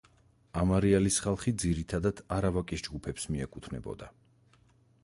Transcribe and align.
ამ 0.61 0.71
არეალის 0.77 1.17
ხალხი 1.25 1.53
ძირითადად 1.65 2.25
არავაკის 2.39 2.85
ჯგუფებს 2.89 3.31
მიეკუთვნებოდა. 3.35 4.11